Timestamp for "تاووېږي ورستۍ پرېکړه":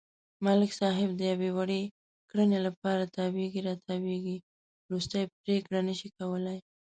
3.85-5.79